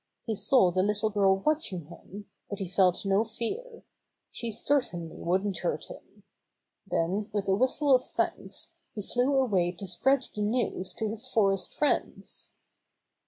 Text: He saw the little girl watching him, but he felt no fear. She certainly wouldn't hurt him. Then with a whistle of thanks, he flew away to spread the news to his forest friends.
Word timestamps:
He 0.25 0.33
saw 0.33 0.71
the 0.71 0.81
little 0.81 1.11
girl 1.11 1.37
watching 1.37 1.85
him, 1.85 2.25
but 2.49 2.57
he 2.57 2.67
felt 2.67 3.05
no 3.05 3.23
fear. 3.23 3.83
She 4.31 4.51
certainly 4.51 5.15
wouldn't 5.15 5.59
hurt 5.59 5.91
him. 5.91 6.23
Then 6.87 7.29
with 7.31 7.47
a 7.47 7.53
whistle 7.53 7.93
of 7.93 8.03
thanks, 8.05 8.73
he 8.95 9.03
flew 9.03 9.35
away 9.35 9.71
to 9.73 9.85
spread 9.85 10.25
the 10.33 10.41
news 10.41 10.95
to 10.95 11.07
his 11.09 11.27
forest 11.29 11.75
friends. 11.75 12.49